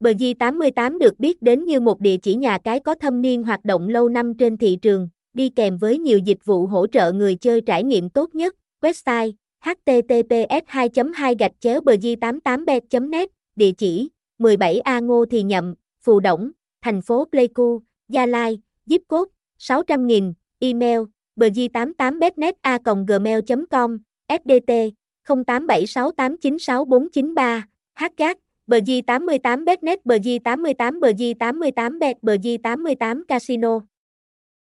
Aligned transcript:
BG88 0.00 0.98
được 0.98 1.20
biết 1.20 1.42
đến 1.42 1.64
như 1.64 1.80
một 1.80 2.00
địa 2.00 2.16
chỉ 2.16 2.34
nhà 2.34 2.58
cái 2.58 2.80
có 2.80 2.94
thâm 2.94 3.22
niên 3.22 3.42
hoạt 3.42 3.64
động 3.64 3.88
lâu 3.88 4.08
năm 4.08 4.34
trên 4.34 4.56
thị 4.56 4.78
trường, 4.82 5.08
đi 5.34 5.48
kèm 5.48 5.78
với 5.78 5.98
nhiều 5.98 6.18
dịch 6.18 6.44
vụ 6.44 6.66
hỗ 6.66 6.86
trợ 6.86 7.12
người 7.12 7.34
chơi 7.34 7.60
trải 7.60 7.84
nghiệm 7.84 8.10
tốt 8.10 8.34
nhất. 8.34 8.56
Website 8.82 9.32
https 9.60 10.64
2 10.66 10.88
2 11.14 11.34
gạch 11.38 11.52
chéo 11.60 11.80
bg 11.80 12.20
88 12.20 12.64
bet 12.64 12.84
net 13.10 13.30
địa 13.56 13.72
chỉ 13.72 14.08
17A 14.38 15.04
Ngô 15.04 15.24
Thì 15.30 15.42
Nhậm, 15.42 15.74
Phù 16.02 16.20
Đổng, 16.20 16.50
thành 16.82 17.02
phố 17.02 17.24
Pleiku, 17.32 17.82
Gia 18.08 18.26
Lai, 18.26 18.60
zip 18.86 18.98
code 19.08 19.30
600.000, 19.58 20.32
email 20.58 21.00
bg88betnet 21.36 22.52
a 22.60 22.78
gmail.com, 23.06 23.98
SDT 24.28 24.72
0876896493, 25.28 27.62
hgag 27.94 28.36
bg88betnet 28.70 30.00
bg88 30.06 31.02
bg88bet 31.02 32.16
bg88 32.22 33.26
casino. 33.26 33.89